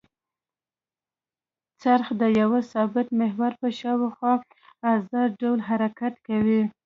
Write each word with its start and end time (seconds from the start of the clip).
څرخ 1.81 2.07
د 2.21 2.23
یوه 2.39 2.59
ثابت 2.71 3.07
محور 3.19 3.51
په 3.61 3.67
شاوخوا 3.79 4.33
ازاد 4.93 5.29
ډول 5.41 5.59
حرکت 5.69 6.13
کوي. 6.27 6.61